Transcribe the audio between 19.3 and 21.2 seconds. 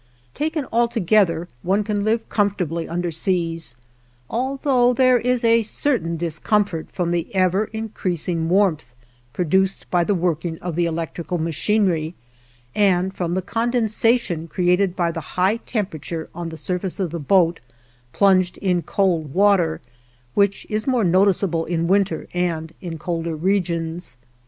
water, which is more